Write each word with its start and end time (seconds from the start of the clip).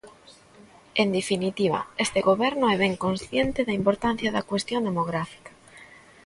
En 1.01 1.07
definitiva, 1.17 1.79
este 2.05 2.19
goberno 2.29 2.65
é 2.73 2.75
ben 2.83 2.93
consciente 3.05 3.59
da 3.67 3.77
importancia 3.81 4.29
da 4.35 4.47
cuestión 4.49 4.81
demográfica. 4.89 5.51